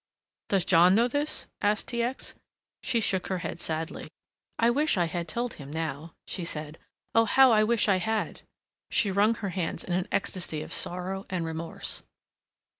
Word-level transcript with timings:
"Does 0.49 0.65
John 0.65 0.95
know 0.95 1.07
this?" 1.07 1.45
asked 1.61 1.89
T. 1.89 2.01
X. 2.01 2.33
She 2.81 2.99
shook 2.99 3.27
her 3.27 3.37
head 3.37 3.59
sadly. 3.59 4.07
"I 4.57 4.71
wish 4.71 4.97
I 4.97 5.05
had 5.05 5.27
told 5.27 5.53
him 5.53 5.69
now," 5.71 6.15
she 6.25 6.43
said. 6.43 6.79
"Oh, 7.13 7.25
how 7.25 7.51
I 7.51 7.63
wish 7.63 7.87
I 7.87 7.97
had!" 7.97 8.41
She 8.89 9.11
wrung 9.11 9.35
her 9.35 9.49
hands 9.49 9.83
in 9.83 9.93
an 9.93 10.07
ecstasy 10.11 10.63
of 10.63 10.73
sorrow 10.73 11.27
and 11.29 11.45
remorse. 11.45 12.01